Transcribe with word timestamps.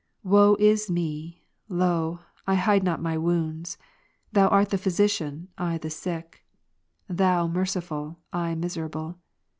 Woe 0.23 0.57
is 0.59 0.89
me! 0.89 1.43
lo! 1.69 2.21
I 2.47 2.55
hide 2.55 2.81
not 2.81 3.03
my 3.03 3.19
wounds; 3.19 3.77
Thou 4.31 4.47
art 4.47 4.69
the 4.69 4.79
Phy 4.79 4.89
sician, 4.89 5.49
I 5.59 5.77
the 5.77 5.91
sick; 5.91 6.43
Thou 7.07 7.45
merciful, 7.47 8.17
I 8.33 8.55
miserable. 8.55 9.19